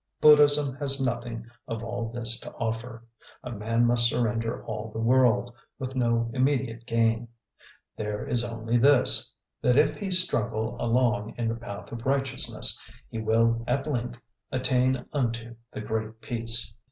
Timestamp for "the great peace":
15.71-16.73